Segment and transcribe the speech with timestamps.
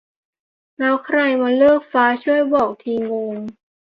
[0.79, 1.17] แล้วใคร
[1.57, 2.05] เลือกมันฟะ?
[2.23, 3.35] ช่วยบอกทีงง